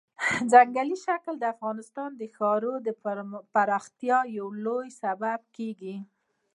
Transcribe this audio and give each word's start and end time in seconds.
ځمکنی 0.51 0.95
شکل 1.05 1.33
د 1.39 1.43
افغانستان 1.53 2.09
د 2.15 2.21
ښاري 2.35 2.71
پراختیا 3.53 4.19
یو 4.37 4.47
لوی 4.65 4.87
سبب 5.01 5.39
کېږي. 5.55 5.95